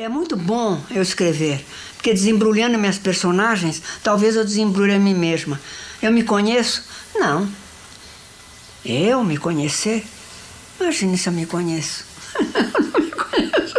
[0.00, 1.62] É muito bom eu escrever,
[1.94, 5.60] porque desembrulhando minhas personagens, talvez eu desembrulhe a mim mesma.
[6.00, 6.82] Eu me conheço?
[7.14, 7.46] Não.
[8.82, 10.02] Eu me conhecer?
[10.80, 12.06] Imagine se eu me conheço.
[12.94, 13.74] não me conheço.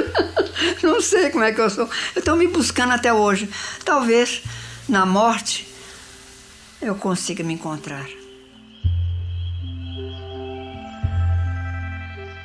[0.83, 1.89] Não sei como é que eu sou.
[2.13, 3.49] Eu estou me buscando até hoje.
[3.83, 4.43] Talvez
[4.87, 5.67] na morte
[6.79, 8.05] eu consiga me encontrar.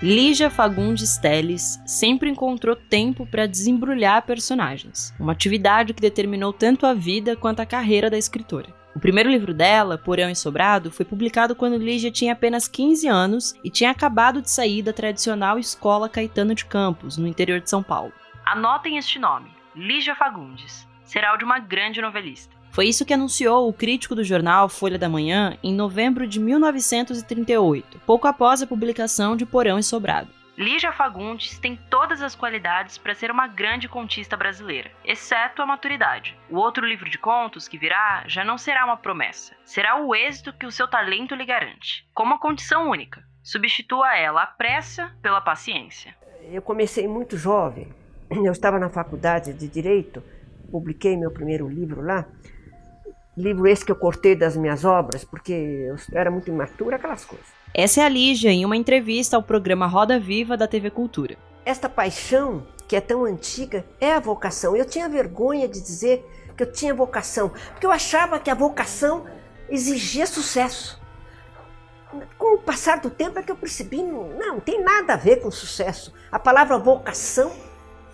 [0.06, 6.94] Lígia Fagundes Teles sempre encontrou tempo para desembrulhar personagens, uma atividade que determinou tanto a
[6.94, 8.72] vida quanto a carreira da escritora.
[8.94, 13.54] O primeiro livro dela, Porão e Sobrado, foi publicado quando Lígia tinha apenas 15 anos
[13.64, 17.82] e tinha acabado de sair da tradicional escola Caetano de Campos, no interior de São
[17.82, 18.12] Paulo.
[18.44, 20.86] Anotem este nome, Lígia Fagundes.
[21.04, 22.55] Será o de uma grande novelista.
[22.70, 28.00] Foi isso que anunciou o crítico do jornal Folha da Manhã em novembro de 1938,
[28.04, 30.36] pouco após a publicação de Porão e Sobrado.
[30.58, 36.34] Lígia Fagundes tem todas as qualidades para ser uma grande contista brasileira, exceto a maturidade.
[36.48, 40.54] O outro livro de contos que virá já não será uma promessa, será o êxito
[40.54, 43.22] que o seu talento lhe garante, como uma condição única.
[43.42, 46.16] Substitua ela a pressa pela paciência.
[46.50, 47.92] Eu comecei muito jovem.
[48.30, 50.22] Eu estava na faculdade de Direito,
[50.70, 52.26] publiquei meu primeiro livro lá
[53.36, 57.46] livro esse que eu cortei das minhas obras, porque eu era muito imatura, aquelas coisas.
[57.74, 61.36] Essa é a Lígia em uma entrevista ao programa Roda Viva da TV Cultura.
[61.64, 64.74] Esta paixão, que é tão antiga, é a vocação.
[64.74, 66.24] Eu tinha vergonha de dizer
[66.56, 69.26] que eu tinha vocação, porque eu achava que a vocação
[69.68, 70.98] exigia sucesso.
[72.38, 75.40] Com o passar do tempo é que eu percebi, não, não tem nada a ver
[75.40, 76.14] com sucesso.
[76.32, 77.52] A palavra vocação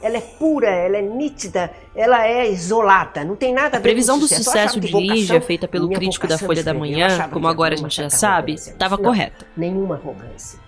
[0.03, 4.19] ela é pura, ela é nítida, ela é isolada, não tem nada a, a previsão
[4.19, 7.97] do sucesso de Lígia, feita pelo crítico da Folha da Manhã, como agora a gente
[7.97, 9.47] já sabe, estava correta.
[9.57, 10.59] Nenhuma arrogância.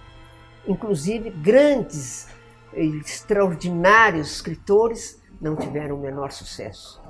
[0.66, 2.28] Inclusive, grandes,
[2.72, 7.02] extraordinários escritores não tiveram o menor sucesso.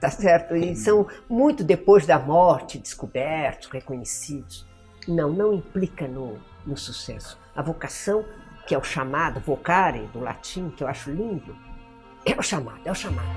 [0.00, 0.56] Tá certo?
[0.56, 4.66] E são muito depois da morte, descobertos, reconhecidos.
[5.06, 7.38] Não, não implica no, no sucesso.
[7.54, 8.24] A vocação
[8.66, 11.56] que é o chamado, vocare, do latim, que eu acho lindo,
[12.24, 13.28] é o chamado, é o chamado.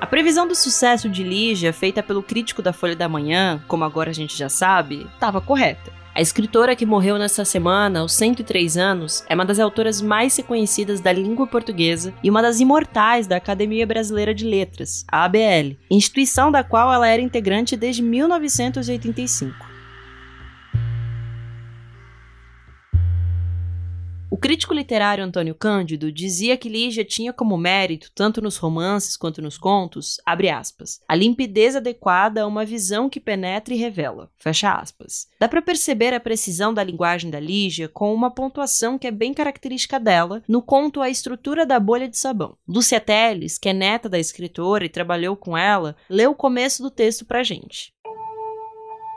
[0.00, 4.10] A previsão do sucesso de Lígia, feita pelo crítico da Folha da Manhã, como agora
[4.10, 5.92] a gente já sabe, estava correta.
[6.14, 10.98] A escritora que morreu nessa semana, aos 103 anos, é uma das autoras mais reconhecidas
[10.98, 16.50] da língua portuguesa e uma das imortais da Academia Brasileira de Letras, a ABL, instituição
[16.50, 19.65] da qual ela era integrante desde 1985.
[24.28, 29.40] O crítico literário Antônio Cândido dizia que Lígia tinha como mérito, tanto nos romances quanto
[29.40, 35.28] nos contos, aspas, a limpidez adequada a uma visão que penetra e revela, fecha aspas.
[35.38, 39.32] Dá para perceber a precisão da linguagem da Lígia com uma pontuação que é bem
[39.32, 42.56] característica dela no conto A Estrutura da Bolha de Sabão.
[42.66, 46.90] Lúcia Teles, que é neta da escritora e trabalhou com ela, leu o começo do
[46.90, 47.92] texto pra gente.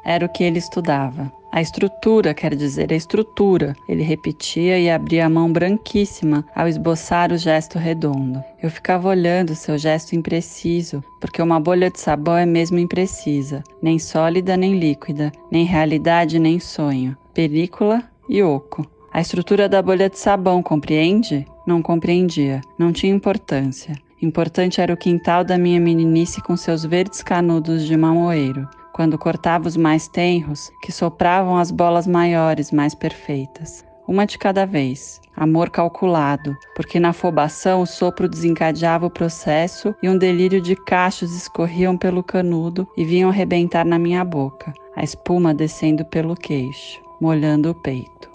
[0.05, 1.38] Era o que ele estudava.
[1.51, 3.75] A estrutura, quer dizer, a estrutura.
[3.87, 8.43] Ele repetia e abria a mão branquíssima ao esboçar o gesto redondo.
[8.61, 13.97] Eu ficava olhando seu gesto impreciso, porque uma bolha de sabão é mesmo imprecisa, nem
[13.97, 18.85] sólida nem líquida, nem realidade nem sonho, película e oco.
[19.11, 21.47] A estrutura da bolha de sabão, compreende?
[21.65, 23.95] Não compreendia, não tinha importância.
[24.21, 28.67] Importante era o quintal da minha meninice com seus verdes canudos de mamoeiro
[28.99, 33.85] quando cortava os mais tenros, que sopravam as bolas maiores, mais perfeitas.
[34.05, 40.09] Uma de cada vez, amor calculado, porque na afobação o sopro desencadeava o processo e
[40.09, 45.53] um delírio de cachos escorriam pelo canudo e vinham arrebentar na minha boca, a espuma
[45.53, 48.29] descendo pelo queixo, molhando o peito.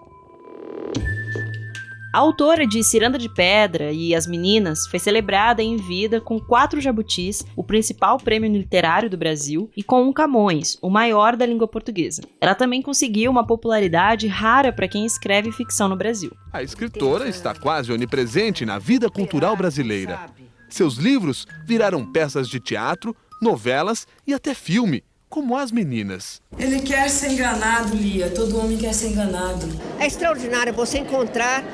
[2.15, 6.81] A autora de Ciranda de Pedra e As Meninas foi celebrada em vida com quatro
[6.81, 11.67] jabutis, o principal prêmio literário do Brasil, e com um Camões, o maior da língua
[11.67, 12.23] portuguesa.
[12.41, 16.31] Ela também conseguiu uma popularidade rara para quem escreve ficção no Brasil.
[16.53, 20.21] A escritora está quase onipresente na vida cultural brasileira.
[20.69, 25.03] Seus livros viraram peças de teatro, novelas e até filme
[25.35, 26.41] como as meninas.
[26.57, 28.31] Ele quer ser enganado, Lia.
[28.31, 29.67] Todo homem quer ser enganado.
[29.99, 31.65] É extraordinário você encontrar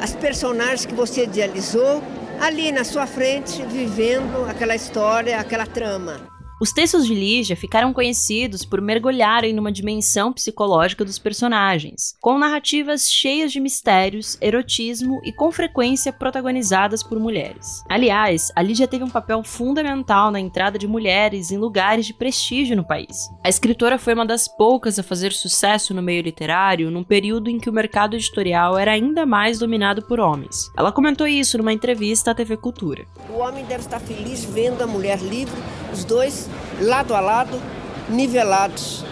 [0.00, 2.02] as personagens que você idealizou
[2.40, 6.37] ali na sua frente, vivendo aquela história, aquela trama.
[6.60, 13.12] Os textos de Lígia ficaram conhecidos por mergulharem numa dimensão psicológica dos personagens, com narrativas
[13.12, 17.84] cheias de mistérios, erotismo e com frequência protagonizadas por mulheres.
[17.88, 22.74] Aliás, a Lígia teve um papel fundamental na entrada de mulheres em lugares de prestígio
[22.74, 23.28] no país.
[23.44, 27.60] A escritora foi uma das poucas a fazer sucesso no meio literário num período em
[27.60, 30.68] que o mercado editorial era ainda mais dominado por homens.
[30.76, 33.06] Ela comentou isso numa entrevista à TV Cultura.
[33.30, 35.54] O homem deve estar feliz vendo a mulher livre,
[35.92, 36.48] os dois
[36.80, 37.60] lado a lado,
[38.08, 39.04] nivelados.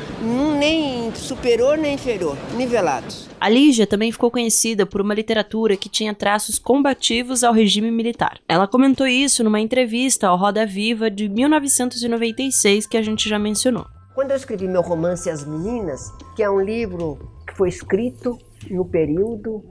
[0.59, 3.29] Nem superior nem inferior, nivelados.
[3.39, 8.39] A Lígia também ficou conhecida por uma literatura que tinha traços combativos ao regime militar.
[8.49, 13.87] Ela comentou isso numa entrevista ao Roda Viva de 1996 que a gente já mencionou.
[14.15, 18.39] Quando eu escrevi meu romance As Meninas, que é um livro que foi escrito
[18.71, 19.63] no período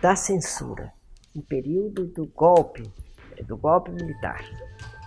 [0.00, 0.92] da censura,
[1.34, 2.88] no período do golpe,
[3.46, 4.44] do golpe militar.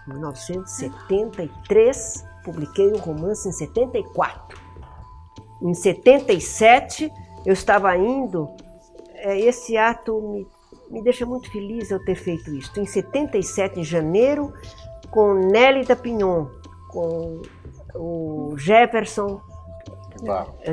[0.07, 4.59] 1973, publiquei o romance em 74.
[5.61, 7.11] Em 77,
[7.45, 8.49] eu estava indo.
[9.15, 10.45] É, esse ato me,
[10.89, 12.77] me deixa muito feliz eu ter feito isso.
[12.77, 14.53] Em 77, em janeiro,
[15.09, 16.47] com Nelly da Pignon,
[16.89, 17.41] com
[17.95, 19.41] o Jefferson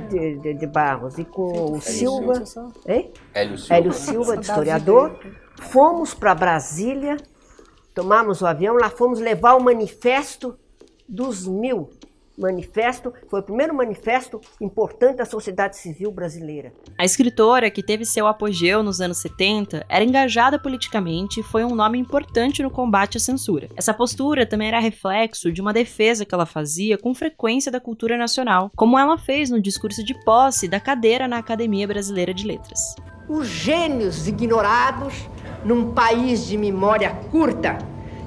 [0.09, 2.45] de, de, de, Barros e com o Silva,
[2.87, 3.11] hein?
[3.35, 5.19] Hélio Silva, Hélio Silva de historiador,
[5.61, 7.17] fomos para Brasília
[7.95, 10.59] tomamos o avião, lá fomos levar o manifesto
[11.09, 11.91] dos mil.
[12.41, 16.73] Manifesto foi o primeiro manifesto importante da sociedade civil brasileira.
[16.97, 21.75] A escritora, que teve seu apogeu nos anos 70, era engajada politicamente e foi um
[21.75, 23.69] nome importante no combate à censura.
[23.77, 28.17] Essa postura também era reflexo de uma defesa que ela fazia com frequência da cultura
[28.17, 32.95] nacional, como ela fez no discurso de posse da cadeira na Academia Brasileira de Letras.
[33.29, 35.29] Os gênios ignorados
[35.65, 37.79] num país de memória curta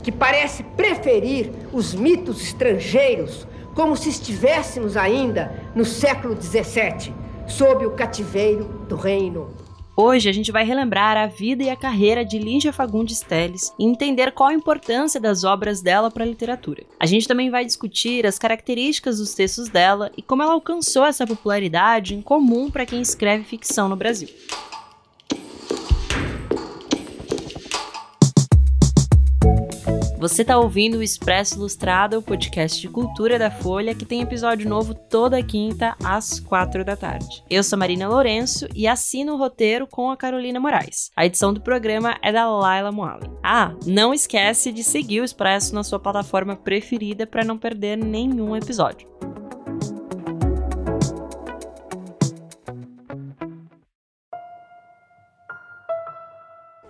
[0.03, 7.13] que parece preferir os mitos estrangeiros como se estivéssemos ainda no século XVII,
[7.47, 9.50] sob o cativeiro do reino.
[9.95, 13.86] Hoje a gente vai relembrar a vida e a carreira de Lígia Fagundes Telles e
[13.86, 16.83] entender qual a importância das obras dela para a literatura.
[17.00, 21.27] A gente também vai discutir as características dos textos dela e como ela alcançou essa
[21.27, 24.29] popularidade incomum para quem escreve ficção no Brasil.
[30.23, 34.69] Você está ouvindo o Expresso Ilustrado, o podcast de cultura da Folha, que tem episódio
[34.69, 37.43] novo toda quinta às quatro da tarde.
[37.49, 41.11] Eu sou Marina Lourenço e assino o roteiro com a Carolina Moraes.
[41.13, 43.33] A edição do programa é da Laila Moalen.
[43.43, 48.55] Ah, não esquece de seguir o Expresso na sua plataforma preferida para não perder nenhum
[48.55, 49.09] episódio.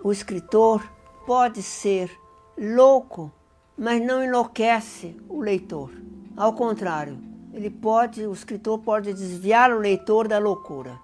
[0.03, 0.88] O escritor
[1.25, 2.12] pode ser
[2.57, 3.31] louco,
[3.77, 5.91] mas não enlouquece o leitor.
[6.35, 7.17] Ao contrário,
[7.53, 11.00] ele pode, o escritor pode desviar o leitor da loucura.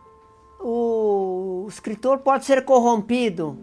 [0.59, 3.57] O escritor pode ser corrompido,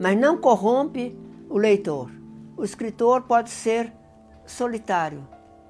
[0.00, 1.16] mas não corrompe
[1.48, 2.10] o leitor.
[2.56, 3.92] O escritor pode ser
[4.46, 5.26] solitário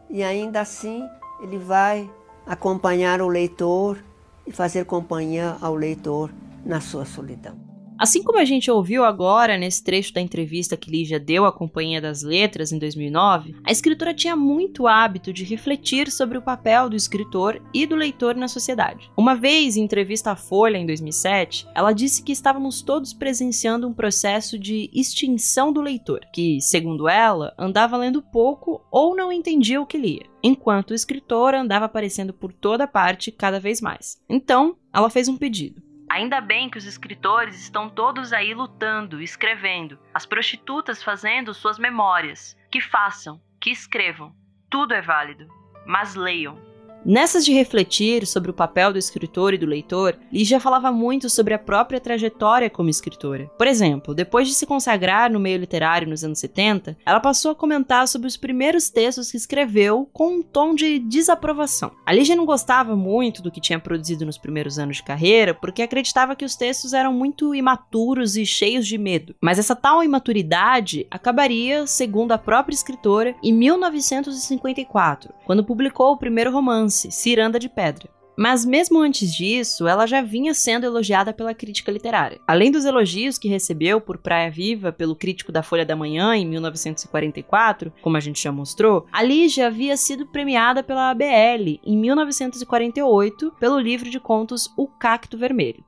[0.08, 1.06] e ainda assim
[1.40, 2.10] ele vai
[2.46, 4.02] acompanhar o leitor
[4.46, 6.32] e fazer companhia ao leitor
[6.64, 7.69] na sua solidão.
[8.00, 12.00] Assim como a gente ouviu agora nesse trecho da entrevista que Lígia deu à Companhia
[12.00, 16.96] das Letras em 2009, a escritora tinha muito hábito de refletir sobre o papel do
[16.96, 19.10] escritor e do leitor na sociedade.
[19.18, 23.92] Uma vez, em entrevista à Folha em 2007, ela disse que estávamos todos presenciando um
[23.92, 29.84] processo de extinção do leitor, que, segundo ela, andava lendo pouco ou não entendia o
[29.84, 34.18] que lia enquanto o escritor andava aparecendo por toda parte cada vez mais.
[34.26, 35.82] Então, ela fez um pedido.
[36.10, 42.58] Ainda bem que os escritores estão todos aí lutando, escrevendo, as prostitutas fazendo suas memórias.
[42.68, 44.34] Que façam, que escrevam.
[44.68, 45.46] Tudo é válido.
[45.86, 46.58] Mas leiam.
[47.04, 51.54] Nessas de refletir sobre o papel do escritor e do leitor, Lígia falava muito sobre
[51.54, 53.50] a própria trajetória como escritora.
[53.56, 57.54] Por exemplo, depois de se consagrar no meio literário nos anos 70, ela passou a
[57.54, 61.90] comentar sobre os primeiros textos que escreveu com um tom de desaprovação.
[62.04, 65.82] A Lígia não gostava muito do que tinha produzido nos primeiros anos de carreira, porque
[65.82, 69.34] acreditava que os textos eram muito imaturos e cheios de medo.
[69.40, 76.52] Mas essa tal imaturidade acabaria, segundo a própria escritora, em 1954, quando publicou o primeiro
[76.52, 78.08] romance romance Ciranda de Pedra.
[78.36, 82.40] Mas mesmo antes disso, ela já vinha sendo elogiada pela crítica literária.
[82.46, 86.46] Além dos elogios que recebeu por Praia Viva pelo crítico da Folha da Manhã em
[86.46, 93.52] 1944, como a gente já mostrou, ali já havia sido premiada pela ABL em 1948
[93.60, 95.84] pelo livro de contos O Cacto Vermelho.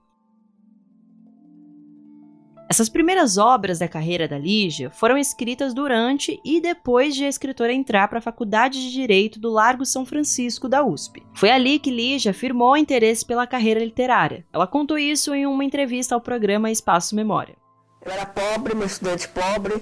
[2.73, 7.71] Essas primeiras obras da carreira da Lígia foram escritas durante e depois de a escritora
[7.71, 11.23] entrar para a Faculdade de Direito do Largo São Francisco da USP.
[11.35, 14.47] Foi ali que Lígia afirmou interesse pela carreira literária.
[14.51, 17.57] Ela contou isso em uma entrevista ao programa Espaço Memória.
[18.03, 19.75] Eu era pobre, uma estudante pobre,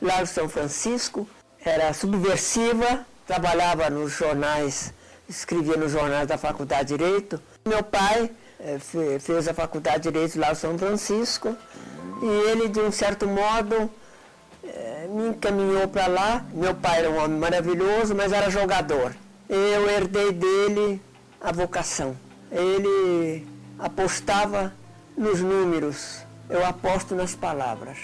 [0.00, 1.28] lá no São Francisco,
[1.64, 4.94] era subversiva, trabalhava nos jornais,
[5.28, 7.42] escrevia nos jornais da Faculdade de Direito.
[7.66, 8.30] Meu pai
[8.60, 8.78] é,
[9.18, 11.56] fez a Faculdade de Direito lá no São Francisco
[12.22, 13.90] e ele, de um certo modo,
[14.64, 16.44] é, me encaminhou para lá.
[16.52, 19.14] Meu pai era um homem maravilhoso, mas era jogador.
[19.48, 21.00] Eu herdei dele
[21.40, 22.16] a vocação.
[22.50, 23.46] Ele
[23.78, 24.72] apostava
[25.16, 27.98] nos números, eu aposto nas palavras.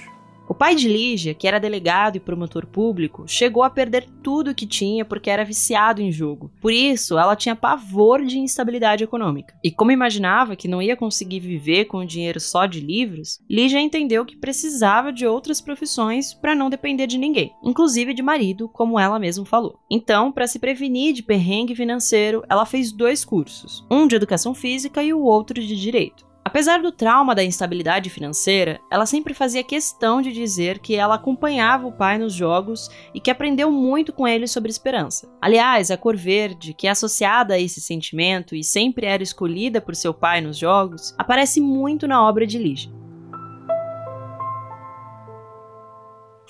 [0.54, 4.54] O pai de Lígia, que era delegado e promotor público, chegou a perder tudo o
[4.54, 6.48] que tinha porque era viciado em jogo.
[6.60, 9.58] Por isso, ela tinha pavor de instabilidade econômica.
[9.64, 13.80] E como imaginava que não ia conseguir viver com o dinheiro só de livros, Lígia
[13.80, 18.96] entendeu que precisava de outras profissões para não depender de ninguém, inclusive de marido, como
[18.96, 19.80] ela mesma falou.
[19.90, 25.02] Então, para se prevenir de perrengue financeiro, ela fez dois cursos, um de educação física
[25.02, 26.32] e o outro de direito.
[26.54, 31.88] Apesar do trauma da instabilidade financeira, ela sempre fazia questão de dizer que ela acompanhava
[31.88, 35.28] o pai nos jogos e que aprendeu muito com ele sobre esperança.
[35.42, 39.96] Aliás, a cor verde, que é associada a esse sentimento e sempre era escolhida por
[39.96, 43.03] seu pai nos jogos, aparece muito na obra de Lígia.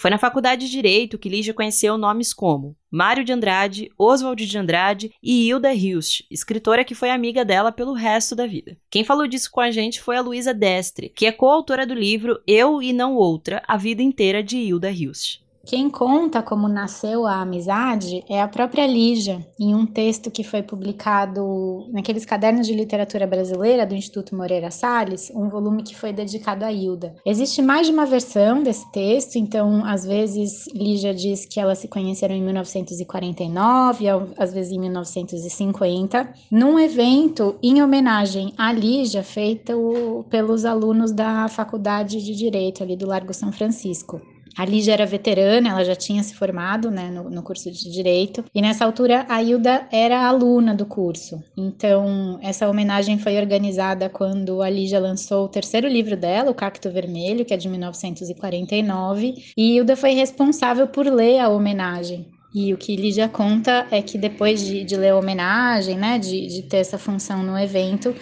[0.05, 4.59] Foi na faculdade de Direito que Lígia conheceu nomes como Mário de Andrade, Oswald de
[4.59, 8.77] Andrade e Hilda Hilst, escritora que foi amiga dela pelo resto da vida.
[8.91, 12.39] Quem falou disso com a gente foi a Luísa Destre, que é coautora do livro
[12.47, 15.41] Eu e Não Outra, A Vida Inteira de Hilda Hilst.
[15.67, 20.63] Quem conta como nasceu a amizade é a própria Lígia, em um texto que foi
[20.63, 26.67] publicado naqueles cadernos de literatura brasileira do Instituto Moreira Salles, um volume que foi dedicado
[26.67, 27.15] a Hilda.
[27.25, 31.89] Existe mais de uma versão desse texto, então às vezes Lígia diz que elas se
[31.89, 34.05] conheceram em 1949,
[34.37, 42.23] às vezes em 1950, num evento em homenagem à Lígia feito pelos alunos da Faculdade
[42.23, 44.34] de Direito ali do Largo São Francisco.
[44.57, 48.45] A Lígia era veterana, ela já tinha se formado né, no, no, curso de Direito,
[48.55, 51.43] e nessa altura a Hilda era aluna do curso.
[51.57, 56.91] Então, essa homenagem foi organizada quando a Lígia lançou o terceiro livro dela, O Cacto
[56.91, 62.27] Vermelho, que é de 1949, e Hilda foi responsável por ler a homenagem.
[62.55, 66.47] E o que Lígia conta é que depois de, de ler a homenagem, né, de,
[66.47, 68.15] de ter essa função no evento,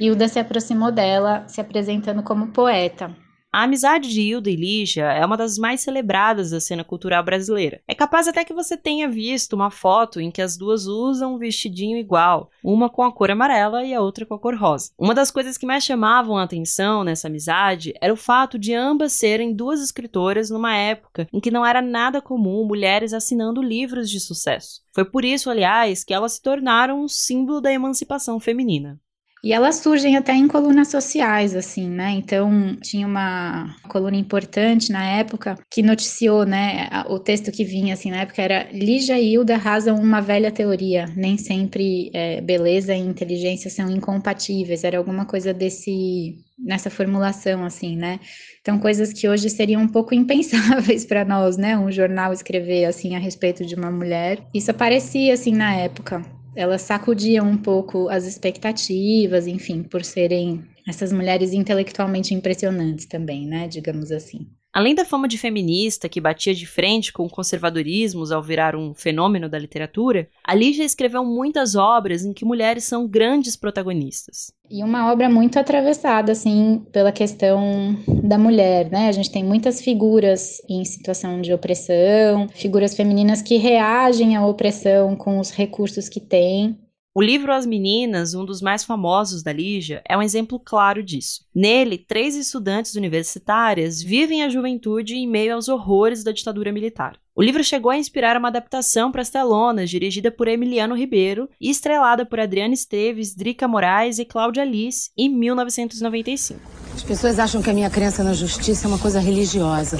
[0.00, 3.14] Hilda se aproximou dela, se apresentando como poeta.
[3.54, 7.80] A amizade de Hilda e Lígia é uma das mais celebradas da cena cultural brasileira.
[7.86, 11.38] É capaz até que você tenha visto uma foto em que as duas usam um
[11.38, 14.90] vestidinho igual, uma com a cor amarela e a outra com a cor rosa.
[14.98, 19.12] Uma das coisas que mais chamavam a atenção nessa amizade era o fato de ambas
[19.12, 24.18] serem duas escritoras numa época em que não era nada comum mulheres assinando livros de
[24.18, 24.82] sucesso.
[24.92, 29.00] Foi por isso, aliás, que elas se tornaram um símbolo da emancipação feminina.
[29.44, 32.12] E elas surgem até em colunas sociais, assim, né?
[32.12, 36.88] Então, tinha uma coluna importante na época que noticiou, né?
[37.10, 41.04] O texto que vinha, assim, na época era Lígia e Hilda rasam uma velha teoria.
[41.14, 44.82] Nem sempre é, beleza e inteligência são incompatíveis.
[44.82, 48.20] Era alguma coisa desse nessa formulação, assim, né?
[48.62, 51.76] Então, coisas que hoje seriam um pouco impensáveis para nós, né?
[51.76, 54.38] Um jornal escrever, assim, a respeito de uma mulher.
[54.54, 56.24] Isso aparecia, assim, na época
[56.56, 63.68] elas sacudiam um pouco as expectativas, enfim, por serem essas mulheres intelectualmente impressionantes também, né,
[63.68, 64.46] digamos assim.
[64.74, 69.48] Além da fama de feminista que batia de frente com conservadorismos ao virar um fenômeno
[69.48, 74.52] da literatura, a Lígia escreveu muitas obras em que mulheres são grandes protagonistas.
[74.68, 79.06] E uma obra muito atravessada, assim, pela questão da mulher, né?
[79.06, 85.14] A gente tem muitas figuras em situação de opressão, figuras femininas que reagem à opressão
[85.14, 86.76] com os recursos que têm,
[87.16, 91.44] o livro As Meninas, um dos mais famosos da Lígia, é um exemplo claro disso.
[91.54, 97.16] Nele, três estudantes universitárias vivem a juventude em meio aos horrores da ditadura militar.
[97.32, 101.70] O livro chegou a inspirar uma adaptação para as telonas, dirigida por Emiliano Ribeiro e
[101.70, 106.60] estrelada por Adriana Esteves, Drica Moraes e Cláudia Liz, em 1995.
[106.96, 109.98] As pessoas acham que a minha crença na justiça é uma coisa religiosa.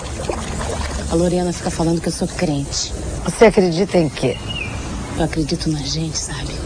[1.12, 2.92] A Lorena fica falando que eu sou crente.
[3.22, 4.36] Você acredita em quê?
[5.16, 6.63] Eu acredito na gente, sabe?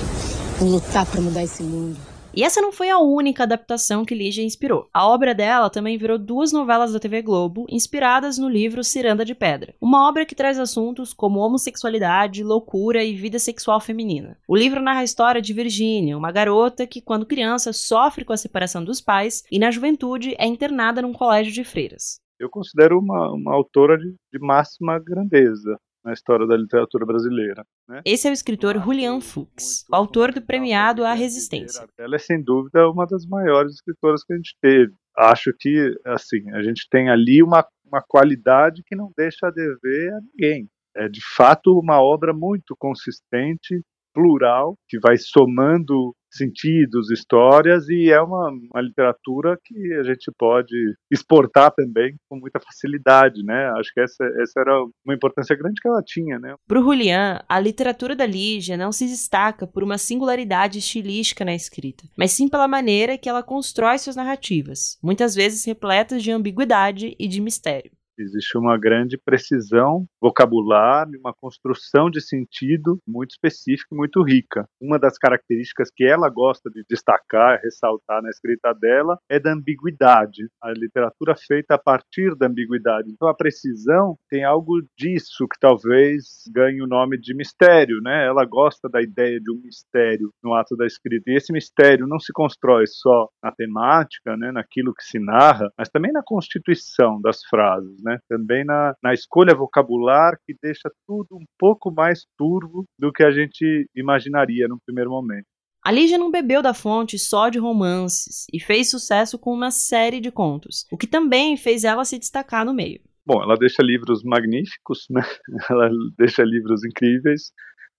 [0.64, 1.96] Lutar para mudar esse mundo.
[2.34, 4.88] E essa não foi a única adaptação que Lígia inspirou.
[4.92, 9.34] A obra dela também virou duas novelas da TV Globo, inspiradas no livro Ciranda de
[9.34, 14.36] Pedra, uma obra que traz assuntos como homossexualidade, loucura e vida sexual feminina.
[14.46, 18.36] O livro narra a história de Virginia, uma garota que, quando criança, sofre com a
[18.36, 22.20] separação dos pais e, na juventude, é internada num colégio de freiras.
[22.38, 27.64] eu considero uma, uma autora de, de máxima grandeza na história da literatura brasileira.
[27.88, 28.02] Né?
[28.04, 31.86] Esse é o escritor Julian Fuchs, o autor do premiado A Resistência.
[31.98, 34.92] Ela é sem dúvida uma das maiores escritoras que a gente teve.
[35.16, 40.12] Acho que assim a gente tem ali uma, uma qualidade que não deixa a dever
[40.12, 40.68] a ninguém.
[40.96, 43.82] É de fato uma obra muito consistente,
[44.14, 50.76] plural, que vai somando sentidos, histórias, e é uma, uma, literatura que a gente pode
[51.10, 53.70] exportar também com muita facilidade, né?
[53.78, 56.54] Acho que essa, essa era uma importância grande que ela tinha, né?
[56.66, 61.54] Para o Julian, a literatura da Lígia não se destaca por uma singularidade estilística na
[61.54, 67.16] escrita, mas sim pela maneira que ela constrói suas narrativas, muitas vezes repletas de ambiguidade
[67.18, 67.97] e de mistério.
[68.18, 74.66] Existe uma grande precisão vocabular, uma construção de sentido muito específica muito rica.
[74.80, 80.48] Uma das características que ela gosta de destacar, ressaltar na escrita dela, é da ambiguidade.
[80.62, 83.10] A literatura feita a partir da ambiguidade.
[83.10, 88.26] Então a precisão tem algo disso que talvez ganhe o nome de mistério, né?
[88.26, 91.30] Ela gosta da ideia de um mistério no ato da escrita.
[91.30, 95.88] E esse mistério não se constrói só na temática, né, naquilo que se narra, mas
[95.88, 98.07] também na constituição das frases, né?
[98.28, 103.30] Também na, na escolha vocabular que deixa tudo um pouco mais turvo do que a
[103.30, 105.46] gente imaginaria no primeiro momento.
[105.84, 110.20] A Lígia não bebeu da fonte só de romances e fez sucesso com uma série
[110.20, 113.00] de contos, o que também fez ela se destacar no meio.
[113.24, 115.22] Bom, ela deixa livros magníficos, né?
[115.70, 117.52] ela deixa livros incríveis.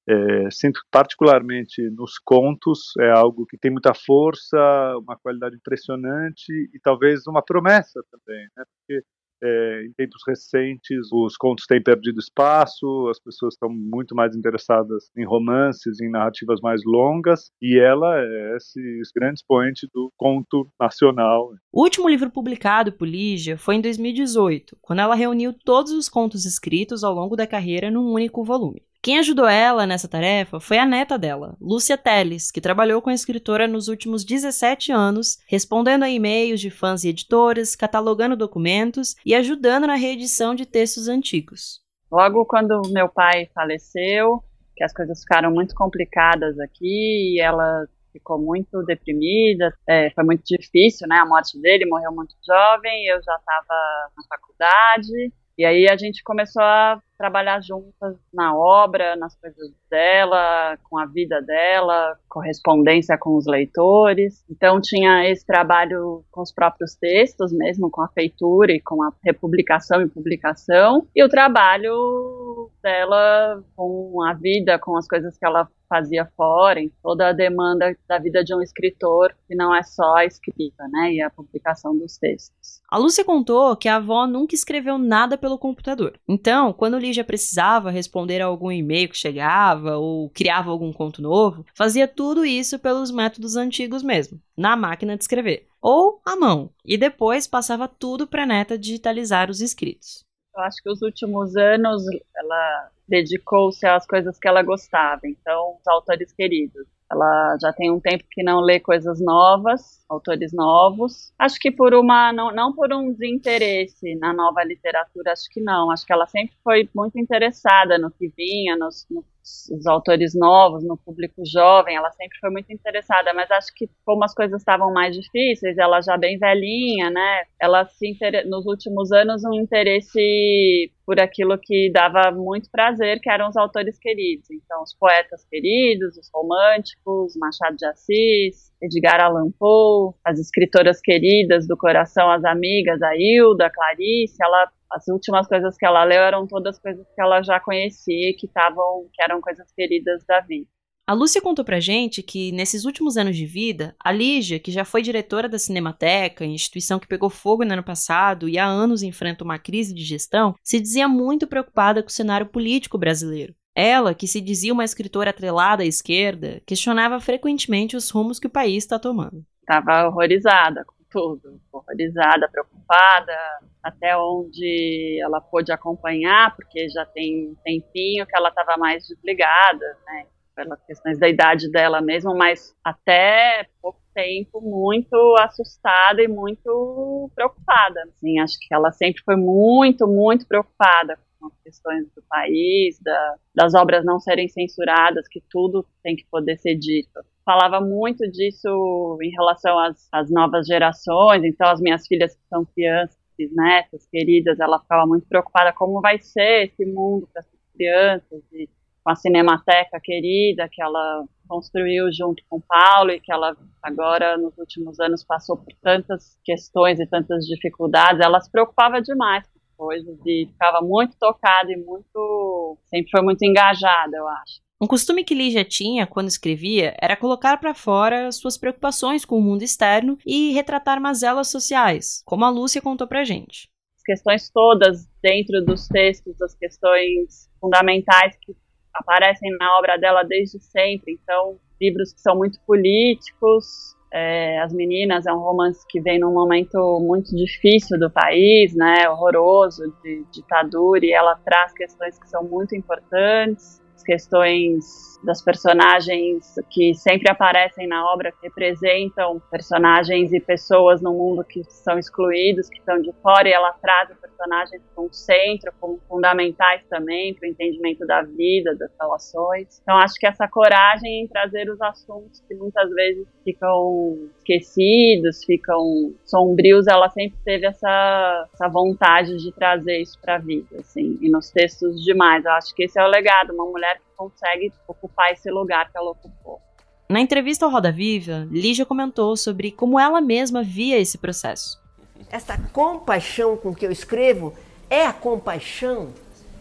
[0.08, 4.58] É, sinto particularmente nos contos é algo que tem muita força,
[4.98, 8.64] uma qualidade impressionante e talvez uma promessa também, né?
[8.66, 9.04] Porque
[9.44, 15.10] é, em tempos recentes, os contos têm perdido espaço, as pessoas estão muito mais interessadas
[15.18, 18.80] em romances, em narrativas mais longas, e ela é esse
[19.16, 21.52] grande expoente do conto nacional.
[21.72, 26.46] O último livro publicado por Lígia foi em 2018, quando ela reuniu todos os contos
[26.46, 28.82] escritos ao longo da carreira num único volume.
[29.02, 33.14] Quem ajudou ela nessa tarefa foi a neta dela, Lúcia Teles, que trabalhou com a
[33.14, 39.34] escritora nos últimos 17 anos, respondendo a e-mails de fãs e editoras, catalogando documentos e
[39.34, 41.80] ajudando na reedição de textos antigos.
[42.12, 44.44] Logo quando meu pai faleceu,
[44.76, 50.44] que as coisas ficaram muito complicadas aqui e ela ficou muito deprimida, é, foi muito
[50.44, 51.20] difícil, né?
[51.20, 56.22] A morte dele, morreu muito jovem, eu já estava na faculdade e aí a gente
[56.22, 63.36] começou a trabalhar juntas na obra, nas coisas dela, com a vida dela, correspondência com
[63.36, 64.44] os leitores.
[64.50, 69.12] Então tinha esse trabalho com os próprios textos mesmo, com a feitura e com a
[69.24, 75.68] republicação e publicação, e o trabalho dela com a vida, com as coisas que ela
[75.90, 80.18] fazia fora, em toda a demanda da vida de um escritor, que não é só
[80.18, 82.80] a escrita, né, e a publicação dos textos.
[82.88, 86.20] A Lúcia contou que a avó nunca escreveu nada pelo computador.
[86.28, 91.66] Então, quando Lígia precisava responder a algum e-mail que chegava ou criava algum conto novo,
[91.76, 96.98] fazia tudo isso pelos métodos antigos mesmo, na máquina de escrever, ou à mão, e
[96.98, 100.24] depois passava tudo para a neta digitalizar os escritos.
[100.56, 102.04] Eu acho que os últimos anos
[102.36, 106.86] ela dedicou-se às coisas que ela gostava, então, os autores queridos.
[107.12, 111.34] Ela já tem um tempo que não lê coisas novas, autores novos.
[111.40, 115.90] Acho que por uma não, não por um desinteresse na nova literatura, acho que não.
[115.90, 120.84] Acho que ela sempre foi muito interessada no que vinha, nos, nos os autores novos,
[120.84, 124.92] no público jovem, ela sempre foi muito interessada, mas acho que como as coisas estavam
[124.92, 127.44] mais difíceis, ela já bem velhinha, né?
[127.60, 133.50] Ela se nos últimos anos um interesse por aquilo que dava muito prazer, que eram
[133.50, 134.50] os autores queridos.
[134.52, 141.68] Então, os poetas queridos, os românticos, Machado de Assis, Edgar Allan Poe, as escritoras queridas
[141.68, 146.22] do coração, as amigas, a Hilda, a Clarice, ela as últimas coisas que ela leu
[146.22, 150.68] eram todas coisas que ela já conhecia, que estavam, que eram coisas queridas da vida.
[151.10, 154.86] A Lúcia contou pra gente que, nesses últimos anos de vida, a Lígia, que já
[154.86, 159.44] foi diretora da Cinemateca, instituição que pegou fogo no ano passado e há anos enfrenta
[159.44, 163.56] uma crise de gestão, se dizia muito preocupada com o cenário político brasileiro.
[163.76, 168.52] Ela, que se dizia uma escritora atrelada à esquerda, questionava frequentemente os rumos que o
[168.52, 169.44] país está tomando.
[169.62, 173.36] Estava horrorizada com tudo, horrorizada, preocupada,
[173.84, 179.98] até onde ela pôde acompanhar, porque já tem um tempinho que ela estava mais desligada,
[180.06, 187.32] né, pelas questões da idade dela mesmo, mas até pouco tempo muito assustada e muito
[187.34, 188.02] preocupada.
[188.10, 193.36] Assim, acho que ela sempre foi muito, muito preocupada com as questões do país, da,
[193.56, 197.12] das obras não serem censuradas, que tudo tem que poder ser dito
[197.50, 201.44] falava muito disso em relação às, às novas gerações.
[201.44, 206.20] Então, as minhas filhas que são crianças, bisnetas queridas, ela ficava muito preocupada como vai
[206.20, 208.70] ser esse mundo para essas crianças, e
[209.04, 214.56] com a Cinemateca querida que ela construiu junto com Paulo e que ela agora nos
[214.56, 220.20] últimos anos passou por tantas questões e tantas dificuldades, ela se preocupava demais com coisas
[220.24, 224.69] e ficava muito tocada e muito sempre foi muito engajada, eu acho.
[224.82, 229.42] Um costume que Lígia tinha quando escrevia era colocar para fora suas preocupações com o
[229.42, 233.68] mundo externo e retratar mazelas sociais, como a Lúcia contou pra gente.
[233.98, 238.56] As questões todas dentro dos textos, as questões fundamentais que
[238.94, 241.20] aparecem na obra dela desde sempre.
[241.22, 243.66] Então, livros que são muito políticos.
[244.14, 249.10] É, As Meninas é um romance que vem num momento muito difícil do país, né,
[249.10, 256.94] horroroso, de ditadura, e ela traz questões que são muito importantes questões das personagens que
[256.94, 262.80] sempre aparecem na obra, que representam personagens e pessoas no mundo que são excluídos, que
[262.80, 268.06] estão de fora, e ela traz personagens como centro, como fundamentais também para o entendimento
[268.06, 269.80] da vida, das relações.
[269.82, 276.14] Então, acho que essa coragem em trazer os assuntos que muitas vezes ficam esquecidos, ficam
[276.26, 281.30] sombrios, ela sempre teve essa, essa vontade de trazer isso para a vida, assim, e
[281.30, 282.46] nos textos demais.
[282.46, 285.98] Eu acho que esse é o legado, uma mulher que consegue ocupar esse lugar que
[285.98, 286.62] ela ocupou.
[287.08, 291.82] Na entrevista ao Roda Viva, Lígia comentou sobre como ela mesma via esse processo.
[292.30, 294.54] Essa compaixão com que eu escrevo
[294.90, 296.14] é a compaixão,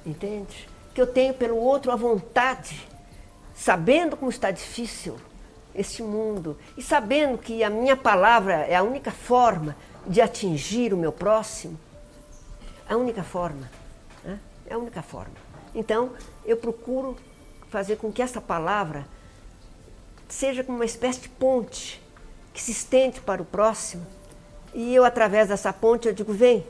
[0.06, 0.68] entende?
[0.94, 2.86] Que eu tenho pelo outro a vontade,
[3.54, 5.16] sabendo como está difícil
[5.74, 10.96] este mundo e sabendo que a minha palavra é a única forma de atingir o
[10.96, 11.78] meu próximo.
[12.88, 13.68] A única forma.
[14.24, 14.38] Né?
[14.64, 15.34] É a única forma.
[15.74, 16.12] Então,
[16.46, 17.16] eu procuro
[17.70, 19.06] fazer com que essa palavra
[20.28, 22.02] seja como uma espécie de ponte
[22.52, 24.06] que se estende para o próximo.
[24.74, 26.66] E eu, através dessa ponte, eu digo: vem,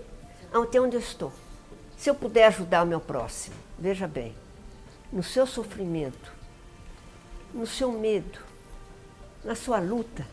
[0.53, 1.33] até onde eu estou.
[1.97, 4.35] Se eu puder ajudar o meu próximo, veja bem,
[5.13, 6.33] no seu sofrimento,
[7.53, 8.39] no seu medo,
[9.45, 10.25] na sua luta,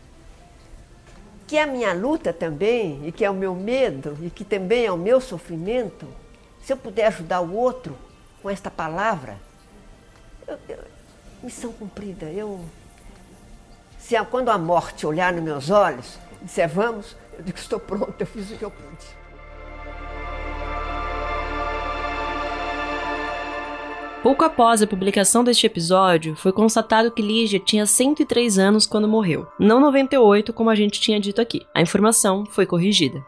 [1.46, 4.84] que é a minha luta também, e que é o meu medo, e que também
[4.84, 6.06] é o meu sofrimento,
[6.62, 7.96] se eu puder ajudar o outro
[8.42, 9.38] com esta palavra,
[10.46, 10.78] eu, eu,
[11.42, 12.26] missão cumprida.
[12.26, 12.64] Eu,
[13.98, 18.14] se quando a morte olhar nos meus olhos e disser vamos, eu digo estou pronto,
[18.18, 19.16] eu fiz o que eu pude.
[24.22, 29.46] Pouco após a publicação deste episódio, foi constatado que Lígia tinha 103 anos quando morreu,
[29.56, 31.64] não 98 como a gente tinha dito aqui.
[31.72, 33.24] A informação foi corrigida.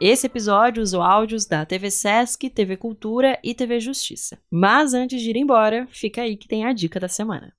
[0.00, 4.38] Esse episódio usou áudios da TV Sesc, TV Cultura e TV Justiça.
[4.50, 7.52] Mas antes de ir embora, fica aí que tem a dica da semana.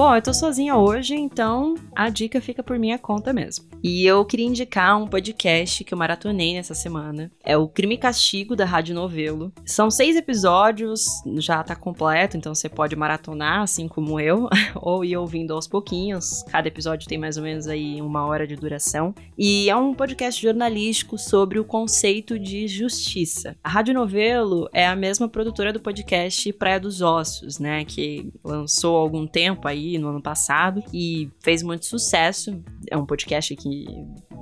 [0.00, 3.66] Bom, eu tô sozinha hoje, então a dica fica por minha conta mesmo.
[3.82, 7.30] E eu queria indicar um podcast que eu maratonei nessa semana.
[7.44, 9.52] É o Crime e Castigo da Rádio Novelo.
[9.62, 11.04] São seis episódios,
[11.36, 16.44] já tá completo, então você pode maratonar, assim como eu, ou ir ouvindo aos pouquinhos.
[16.44, 19.14] Cada episódio tem mais ou menos aí uma hora de duração.
[19.36, 23.54] E é um podcast jornalístico sobre o conceito de justiça.
[23.62, 27.84] A Rádio Novelo é a mesma produtora do podcast Praia dos Ossos, né?
[27.84, 32.62] Que lançou há algum tempo aí no ano passado e fez muito sucesso.
[32.90, 33.86] É um podcast que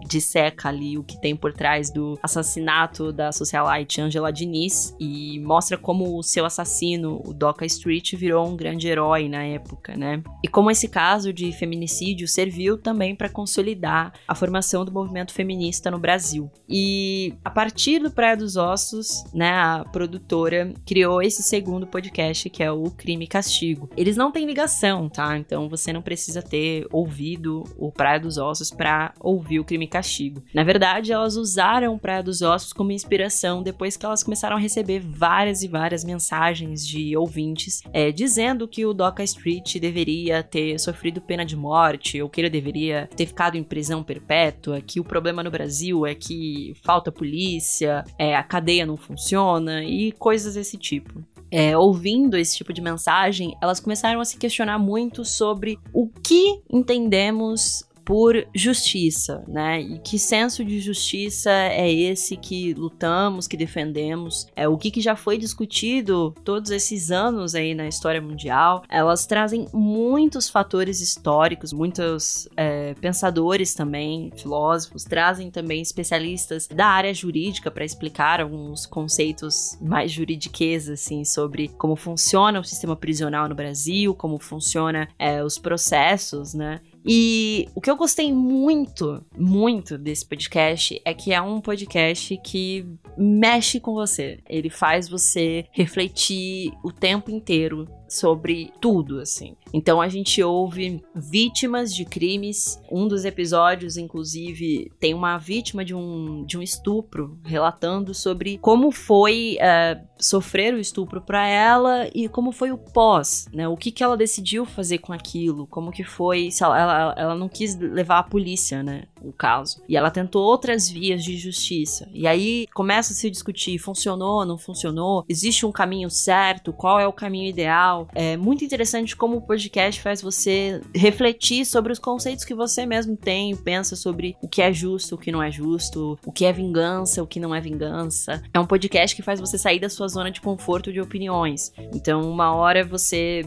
[0.06, 5.76] disseca ali o que tem por trás do assassinato da socialite Angela Diniz e mostra
[5.76, 10.22] como o seu assassino, o Doca Street, virou um grande herói na época, né?
[10.42, 15.90] E como esse caso de feminicídio serviu também para consolidar a formação do movimento feminista
[15.90, 16.50] no Brasil.
[16.68, 22.62] E a partir do Praia dos Ossos, né, a produtora criou esse segundo podcast que
[22.62, 23.90] é o Crime e Castigo.
[23.96, 25.36] Eles não têm ligação, tá?
[25.36, 30.42] Então você não precisa ter ouvido o Praia dos Ossos para ouvir o Crime Castigo.
[30.54, 35.00] Na verdade, elas usaram Praia dos Ossos como inspiração depois que elas começaram a receber
[35.00, 41.20] várias e várias mensagens de ouvintes é, dizendo que o Doca Street deveria ter sofrido
[41.20, 45.42] pena de morte ou que ele deveria ter ficado em prisão perpétua, que o problema
[45.42, 51.22] no Brasil é que falta polícia, é, a cadeia não funciona e coisas desse tipo
[51.50, 56.60] é, ouvindo esse tipo de mensagem, elas começaram a se questionar muito sobre o que
[56.70, 59.82] entendemos por justiça, né?
[59.82, 64.46] E que senso de justiça é esse que lutamos, que defendemos?
[64.56, 68.82] É o que, que já foi discutido todos esses anos aí na história mundial.
[68.88, 77.12] Elas trazem muitos fatores históricos, muitos é, pensadores também, filósofos, trazem também especialistas da área
[77.12, 83.54] jurídica para explicar alguns conceitos mais juridiquês, assim, sobre como funciona o sistema prisional no
[83.54, 86.80] Brasil, como funciona é, os processos, né?
[87.06, 92.86] E o que eu gostei muito, muito desse podcast é que é um podcast que
[93.16, 94.40] mexe com você.
[94.48, 99.54] Ele faz você refletir o tempo inteiro sobre tudo, assim.
[99.72, 102.80] Então a gente ouve vítimas de crimes.
[102.90, 108.90] Um dos episódios, inclusive, tem uma vítima de um, de um estupro relatando sobre como
[108.90, 113.68] foi uh, sofrer o estupro para ela e como foi o pós, né?
[113.68, 117.48] O que, que ela decidiu fazer com aquilo, como que foi, ela, ela, ela não
[117.48, 119.04] quis levar a polícia, né?
[119.22, 119.82] O caso.
[119.88, 122.08] E ela tentou outras vias de justiça.
[122.12, 125.24] E aí começa a se discutir: funcionou, não funcionou?
[125.28, 126.72] Existe um caminho certo?
[126.72, 128.08] Qual é o caminho ideal?
[128.14, 133.16] É muito interessante como o podcast faz você refletir sobre os conceitos que você mesmo
[133.16, 136.52] tem, pensa sobre o que é justo, o que não é justo, o que é
[136.52, 138.42] vingança, o que não é vingança.
[138.52, 141.72] É um podcast que faz você sair da sua zona de conforto de opiniões.
[141.92, 143.42] Então, uma hora você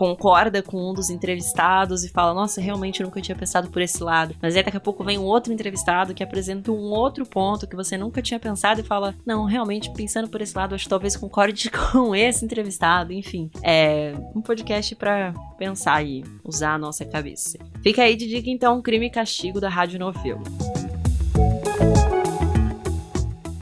[0.00, 4.02] concorda com um dos entrevistados e fala: Nossa, realmente eu nunca tinha pensado por esse
[4.02, 4.34] lado.
[4.40, 7.76] Mas aí daqui a pouco vem um outro entrevistado que apresenta um outro ponto que
[7.76, 11.18] você nunca tinha pensado e fala: Não, realmente pensando por esse lado, acho que talvez
[11.18, 13.12] concorde com esse entrevistado.
[13.12, 17.58] Enfim, é um podcast para pensar e usar a nossa cabeça.
[17.82, 20.42] Fica aí de dica então: Crime e Castigo da Rádio Novelo.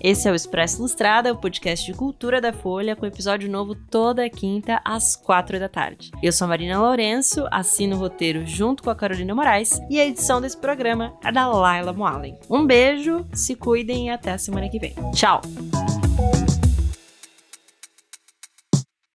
[0.09, 4.31] Esse é o Expresso Ilustrada, o podcast de cultura da Folha, com episódio novo toda
[4.31, 6.11] quinta às quatro da tarde.
[6.23, 10.07] Eu sou a Marina Lourenço, assino o roteiro junto com a Carolina Moraes e a
[10.07, 12.39] edição desse programa é da Laila Moalen.
[12.49, 14.95] Um beijo, se cuidem e até a semana que vem.
[15.13, 15.43] Tchau!